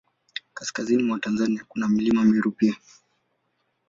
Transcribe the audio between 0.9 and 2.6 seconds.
mwa Tanzania, kuna Mlima Meru